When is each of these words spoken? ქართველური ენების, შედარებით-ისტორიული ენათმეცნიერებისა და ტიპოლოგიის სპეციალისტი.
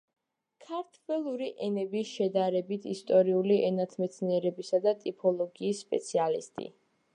ქართველური 0.67 1.49
ენების, 1.65 2.13
შედარებით-ისტორიული 2.21 3.59
ენათმეცნიერებისა 3.69 4.83
და 4.89 4.97
ტიპოლოგიის 5.05 5.87
სპეციალისტი. 5.89 6.71